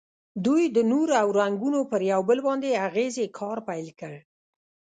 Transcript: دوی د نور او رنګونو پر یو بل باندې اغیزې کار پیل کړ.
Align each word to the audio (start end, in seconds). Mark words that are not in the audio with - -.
دوی 0.45 0.63
د 0.75 0.77
نور 0.91 1.07
او 1.21 1.27
رنګونو 1.39 1.79
پر 1.91 2.01
یو 2.11 2.21
بل 2.29 2.39
باندې 2.47 2.81
اغیزې 2.87 3.25
کار 3.39 3.57
پیل 3.67 3.87
کړ. 3.99 4.13